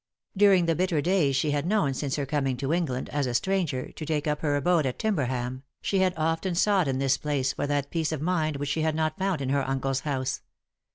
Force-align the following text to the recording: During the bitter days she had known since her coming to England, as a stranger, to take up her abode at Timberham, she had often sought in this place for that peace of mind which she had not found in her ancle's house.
During 0.35 0.65
the 0.65 0.73
bitter 0.73 0.99
days 0.99 1.35
she 1.35 1.51
had 1.51 1.67
known 1.67 1.93
since 1.93 2.15
her 2.15 2.25
coming 2.25 2.57
to 2.57 2.73
England, 2.73 3.07
as 3.09 3.27
a 3.27 3.35
stranger, 3.35 3.91
to 3.91 4.03
take 4.03 4.25
up 4.25 4.41
her 4.41 4.55
abode 4.55 4.87
at 4.87 4.97
Timberham, 4.97 5.61
she 5.79 5.99
had 5.99 6.15
often 6.17 6.55
sought 6.55 6.87
in 6.87 6.97
this 6.97 7.19
place 7.19 7.53
for 7.53 7.67
that 7.67 7.91
peace 7.91 8.11
of 8.11 8.19
mind 8.19 8.55
which 8.57 8.69
she 8.69 8.81
had 8.81 8.95
not 8.95 9.19
found 9.19 9.41
in 9.41 9.49
her 9.49 9.61
ancle's 9.61 9.99
house. 9.99 10.41